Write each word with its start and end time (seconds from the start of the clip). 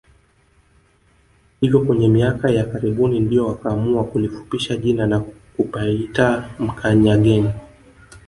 Hivyo 1.61 1.79
kwenye 1.79 2.09
miaka 2.09 2.49
ya 2.51 2.65
karibuni 2.65 3.19
ndio 3.19 3.47
wakaamua 3.47 4.03
kulifupisha 4.03 4.77
jina 4.77 5.07
na 5.07 5.19
kupaita 5.57 6.49
Mkanyageni 6.59 7.53